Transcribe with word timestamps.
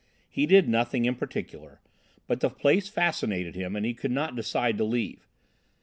He 0.31 0.47
did 0.47 0.67
nothing 0.67 1.05
in 1.05 1.13
particular, 1.13 1.79
but 2.25 2.39
the 2.39 2.49
place 2.49 2.89
fascinated 2.89 3.53
him 3.53 3.75
and 3.75 3.85
he 3.85 3.93
could 3.93 4.09
not 4.09 4.35
decide 4.35 4.79
to 4.79 4.83
leave. 4.83 5.27